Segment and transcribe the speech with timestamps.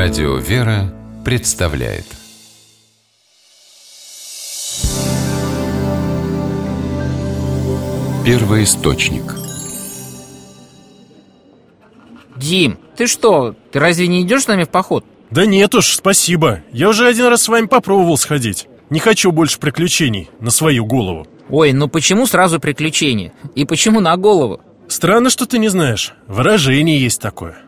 [0.00, 2.04] Радио «Вера» представляет.
[8.24, 9.34] Первый источник.
[12.36, 15.04] Дим, ты что, ты разве не идешь с нами в поход?
[15.32, 16.60] Да нет уж, спасибо.
[16.70, 18.68] Я уже один раз с вами попробовал сходить.
[18.90, 21.26] Не хочу больше приключений на свою голову.
[21.50, 23.32] Ой, ну почему сразу приключения?
[23.56, 24.60] И почему на голову?
[24.86, 26.12] Странно, что ты не знаешь.
[26.28, 27.58] Выражение есть такое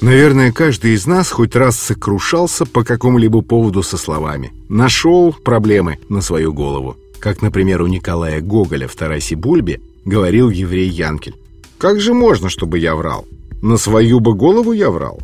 [0.00, 6.20] Наверное, каждый из нас хоть раз сокрушался по какому-либо поводу со словами «нашел проблемы на
[6.20, 6.96] свою голову».
[7.18, 11.34] Как, например, у Николая Гоголя в Тарасе Бульбе говорил еврей Янкель.
[11.78, 13.26] «Как же можно, чтобы я врал?
[13.60, 15.20] На свою бы голову я врал?»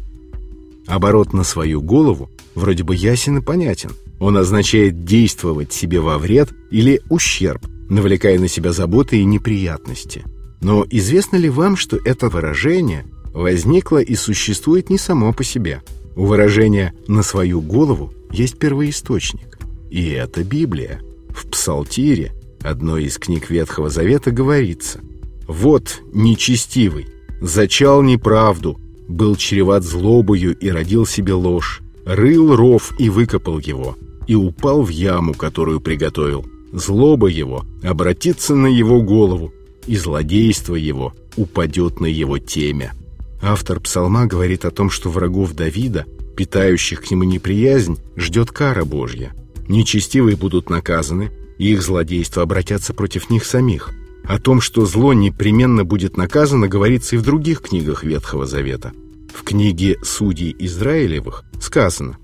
[0.88, 3.92] Оборот «на свою голову» вроде бы ясен и понятен.
[4.18, 10.24] Он означает действовать себе во вред или ущерб, навлекая на себя заботы и неприятности.
[10.60, 15.82] Но известно ли вам, что это выражение возникло и существует не само по себе?
[16.16, 19.58] У выражения «на свою голову» есть первоисточник.
[19.90, 21.00] И это Библия.
[21.28, 22.32] В Псалтире,
[22.62, 25.00] одной из книг Ветхого Завета, говорится
[25.48, 27.08] «Вот нечестивый,
[27.40, 34.34] зачал неправду, был чреват злобою и родил себе ложь, рыл ров и выкопал его, и
[34.34, 36.46] упал в яму, которую приготовил.
[36.72, 39.52] Злоба его обратится на его голову,
[39.86, 42.94] и злодейство его упадет на его темя».
[43.42, 49.34] Автор псалма говорит о том, что врагов Давида, питающих к нему неприязнь, ждет кара Божья.
[49.68, 53.90] Нечестивые будут наказаны, и их злодейства обратятся против них самих.
[54.24, 58.92] О том, что зло непременно будет наказано, говорится и в других книгах Ветхого Завета.
[59.34, 62.18] В книге «Судей Израилевых» сказано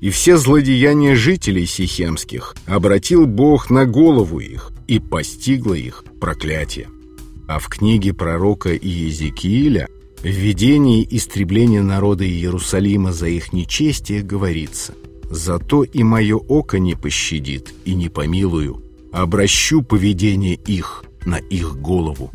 [0.00, 6.88] «И все злодеяния жителей сихемских обратил Бог на голову их, и постигло их проклятие».
[7.48, 9.88] А в книге пророка Иезекииля
[10.22, 10.26] в
[11.16, 14.94] истребления народа Иерусалима за их нечестие говорится
[15.28, 18.82] «Зато и мое око не пощадит и не помилую,
[19.12, 22.30] обращу поведение их на их голову».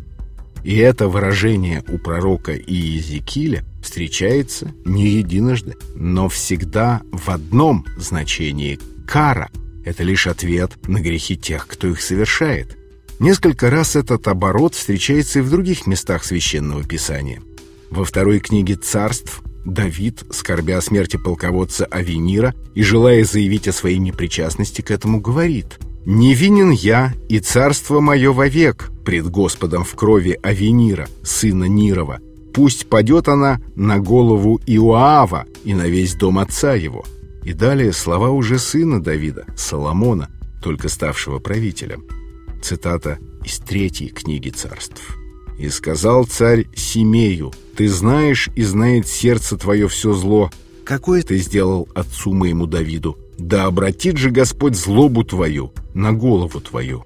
[0.64, 9.48] И это выражение у пророка Иезекииля встречается не единожды, но всегда в одном значении «кара»—
[9.86, 12.76] это лишь ответ на грехи тех, кто их совершает.
[13.18, 17.40] Несколько раз этот оборот встречается и в других местах Священного Писания.
[17.90, 23.98] Во второй книге «Царств» Давид, скорбя о смерти полководца Авенира и желая заявить о своей
[23.98, 31.08] непричастности к этому, говорит «Невинен я, и царство мое вовек пред Господом в крови Авенира,
[31.22, 32.20] сына Нирова.
[32.54, 37.04] Пусть падет она на голову Иоава и на весь дом отца его».
[37.48, 40.28] И далее слова уже сына Давида, Соломона,
[40.62, 42.04] только ставшего правителем.
[42.62, 45.16] Цитата из третьей книги царств.
[45.58, 50.50] И сказал царь Симею, «Ты знаешь и знает сердце твое все зло.
[50.82, 53.16] Какое ты сделал отцу моему Давиду?
[53.38, 57.04] Да обратит же Господь злобу твою на голову твою».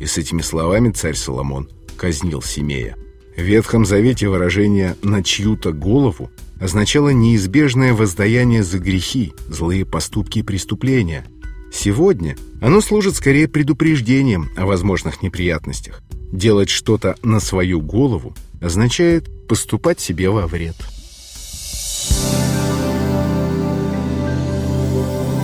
[0.00, 1.68] И с этими словами царь Соломон
[1.98, 2.96] казнил Симея.
[3.36, 10.42] В Ветхом Завете выражение «на чью-то голову» означало неизбежное воздаяние за грехи, злые поступки и
[10.42, 11.26] преступления.
[11.70, 16.00] Сегодня оно служит скорее предупреждением о возможных неприятностях.
[16.32, 20.76] Делать что-то на свою голову означает поступать себе во вред.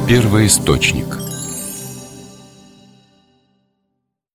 [0.08, 1.21] Первый источник